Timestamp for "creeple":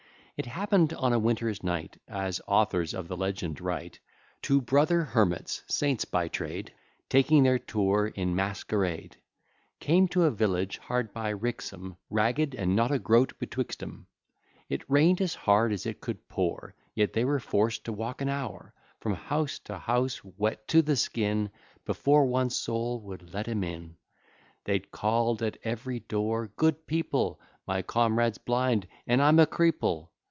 29.45-30.07